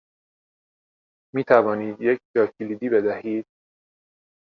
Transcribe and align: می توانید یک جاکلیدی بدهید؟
می 1.35 1.43
توانید 1.43 2.01
یک 2.01 2.19
جاکلیدی 2.35 2.89
بدهید؟ 2.89 3.45